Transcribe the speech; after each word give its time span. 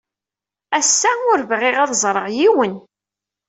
Ass-a, 0.79 1.11
ur 1.31 1.39
bɣiɣ 1.49 1.77
ad 1.79 1.91
ẓreɣ 2.03 2.27
yiwen. 2.37 2.73